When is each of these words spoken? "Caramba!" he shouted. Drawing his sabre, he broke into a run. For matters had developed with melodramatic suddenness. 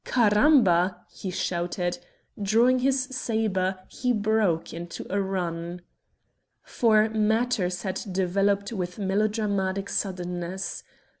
"Caramba!" 0.03 0.95
he 1.11 1.29
shouted. 1.29 1.99
Drawing 2.41 2.79
his 2.79 3.03
sabre, 3.03 3.77
he 3.87 4.11
broke 4.11 4.73
into 4.73 5.05
a 5.13 5.21
run. 5.21 5.81
For 6.63 7.07
matters 7.09 7.83
had 7.83 8.01
developed 8.11 8.73
with 8.73 8.97
melodramatic 8.97 9.89
suddenness. 9.89 10.83